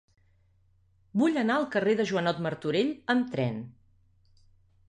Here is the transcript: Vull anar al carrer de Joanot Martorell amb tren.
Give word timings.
Vull 1.23 1.37
anar 1.41 1.57
al 1.61 1.67
carrer 1.77 1.95
de 2.01 2.07
Joanot 2.13 2.41
Martorell 2.47 2.93
amb 3.15 3.31
tren. 3.37 3.61